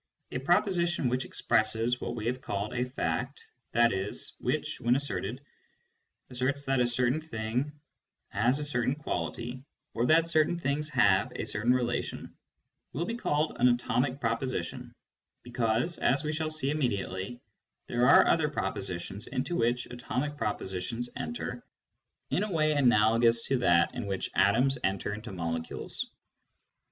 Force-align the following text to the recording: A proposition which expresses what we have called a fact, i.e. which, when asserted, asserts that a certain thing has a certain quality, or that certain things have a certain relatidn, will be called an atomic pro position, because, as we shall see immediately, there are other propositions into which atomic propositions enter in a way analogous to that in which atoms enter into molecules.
A 0.31 0.39
proposition 0.39 1.09
which 1.09 1.25
expresses 1.25 2.01
what 2.01 2.15
we 2.15 2.25
have 2.25 2.41
called 2.41 2.73
a 2.73 2.85
fact, 2.85 3.45
i.e. 3.75 4.11
which, 4.39 4.81
when 4.81 4.95
asserted, 4.95 5.45
asserts 6.31 6.65
that 6.65 6.79
a 6.79 6.87
certain 6.87 7.21
thing 7.21 7.71
has 8.29 8.59
a 8.59 8.65
certain 8.65 8.95
quality, 8.95 9.63
or 9.93 10.07
that 10.07 10.27
certain 10.27 10.57
things 10.57 10.89
have 10.89 11.31
a 11.35 11.45
certain 11.45 11.71
relatidn, 11.71 12.31
will 12.93 13.05
be 13.05 13.13
called 13.13 13.57
an 13.59 13.67
atomic 13.67 14.19
pro 14.19 14.35
position, 14.35 14.91
because, 15.43 15.99
as 15.99 16.23
we 16.23 16.33
shall 16.33 16.49
see 16.49 16.71
immediately, 16.71 17.39
there 17.85 18.09
are 18.09 18.25
other 18.27 18.49
propositions 18.49 19.27
into 19.27 19.55
which 19.55 19.85
atomic 19.91 20.35
propositions 20.35 21.11
enter 21.15 21.63
in 22.31 22.41
a 22.43 22.51
way 22.51 22.71
analogous 22.71 23.43
to 23.43 23.59
that 23.59 23.93
in 23.93 24.07
which 24.07 24.31
atoms 24.33 24.79
enter 24.83 25.13
into 25.13 25.31
molecules. 25.31 26.09